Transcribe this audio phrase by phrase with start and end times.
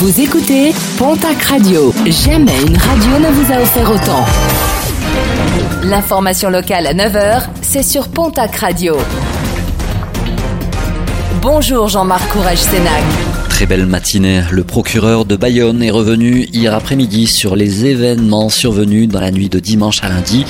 [0.00, 1.92] Vous écoutez Pontac Radio.
[2.06, 4.24] Jamais une radio ne vous a offert autant.
[5.82, 8.96] L'information locale à 9h, c'est sur Pontac Radio.
[11.42, 13.02] Bonjour Jean-Marc Courage Sénac.
[13.50, 14.40] Très belle matinée.
[14.50, 19.50] Le procureur de Bayonne est revenu hier après-midi sur les événements survenus dans la nuit
[19.50, 20.46] de dimanche à lundi.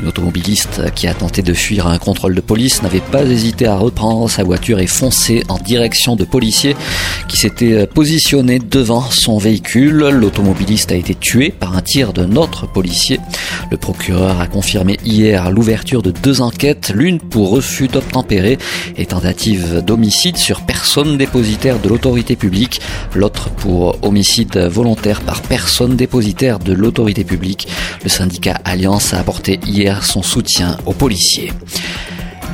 [0.00, 3.76] Une automobiliste qui a tenté de fuir un contrôle de police n'avait pas hésité à
[3.76, 6.74] reprendre sa voiture et foncer en direction de policiers
[7.28, 10.08] qui s'étaient positionnés devant son véhicule.
[10.08, 13.20] L'automobiliste a été tué par un tir d'un autre policier.
[13.70, 18.58] Le procureur a confirmé hier l'ouverture de deux enquêtes, l'une pour refus d'obtempérer
[18.96, 22.80] et tentative d'homicide sur personne dépositaire de l'autorité publique,
[23.14, 27.68] l'autre pour homicide volontaire par personne dépositaire de l'autorité publique.
[28.02, 31.52] Le syndicat Alliance a apporté hier son soutien aux policiers.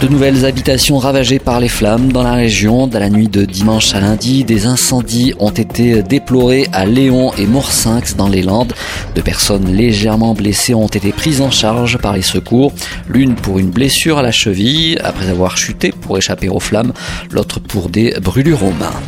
[0.01, 2.87] De nouvelles habitations ravagées par les flammes dans la région.
[2.87, 7.47] Dans la nuit de dimanche à lundi, des incendies ont été déplorés à Léon et
[7.47, 8.75] Morsinx dans les Landes.
[9.15, 12.75] Deux personnes légèrement blessées ont été prises en charge par les secours.
[13.09, 16.93] L'une pour une blessure à la cheville après avoir chuté pour échapper aux flammes,
[17.31, 19.01] l'autre pour des brûlures aux mains.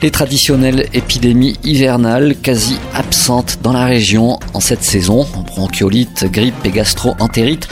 [0.00, 6.70] Les traditionnelles épidémies hivernales quasi absentes dans la région en cette saison, bronchiolite, grippe et
[6.70, 7.68] gastro-entérite,